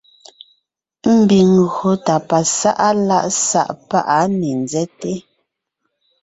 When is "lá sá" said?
3.07-3.63